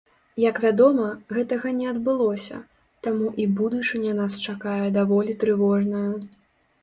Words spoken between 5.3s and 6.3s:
трывожная.